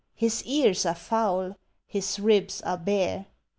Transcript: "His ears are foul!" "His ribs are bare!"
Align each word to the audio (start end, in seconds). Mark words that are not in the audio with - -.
"His 0.15 0.43
ears 0.45 0.83
are 0.87 0.95
foul!" 0.95 1.57
"His 1.85 2.17
ribs 2.19 2.59
are 2.63 2.75
bare!" 2.75 3.27